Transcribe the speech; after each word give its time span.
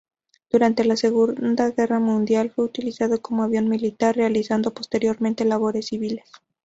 Durante 0.49 0.83
la 0.83 0.97
Segunda 0.97 1.69
Guerra 1.69 1.99
Mundial 1.99 2.49
fue 2.49 2.65
utilizado 2.65 3.21
como 3.21 3.43
avión 3.43 3.69
militar, 3.69 4.15
realizando 4.15 4.73
posteriormente 4.73 5.45
labores 5.45 5.85
civiles. 5.89 6.25